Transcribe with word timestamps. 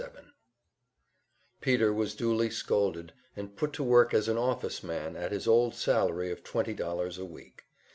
Section 0.01 0.15
77 1.59 1.61
Peter 1.61 1.93
was 1.93 2.15
duly 2.15 2.49
scolded, 2.49 3.13
and 3.35 3.55
put 3.55 3.71
to 3.73 3.83
work 3.83 4.15
as 4.15 4.27
an 4.27 4.35
"office 4.35 4.81
man" 4.81 5.15
at 5.15 5.31
his 5.31 5.47
old 5.47 5.75
salary 5.75 6.31
of 6.31 6.43
twenty 6.43 6.73
dollars 6.73 7.19
a 7.19 7.25
week. 7.25 7.65